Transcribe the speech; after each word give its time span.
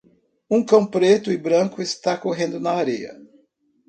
Um 0.49 0.65
cão 0.65 0.83
preto 0.83 1.31
e 1.31 1.37
branco 1.37 1.79
está 1.79 2.17
correndo 2.17 2.59
na 2.59 2.71
areia. 2.71 3.13